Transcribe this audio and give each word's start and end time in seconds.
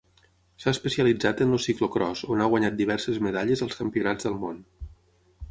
S'ha 0.61 0.71
especialitzat 0.75 1.43
en 1.45 1.53
el 1.57 1.61
ciclocròs 1.65 2.23
on 2.37 2.41
ha 2.41 2.49
guanyat 2.55 2.79
diverses 2.81 3.21
medalles 3.27 3.63
als 3.67 3.79
Campionats 3.83 4.31
del 4.31 4.41
món. 4.47 4.61